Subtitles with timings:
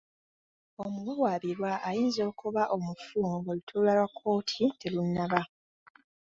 [0.83, 5.41] Omuwawaabirwa ayinza okuba omufu ng'olutuula lwa Kkooti terunnaba.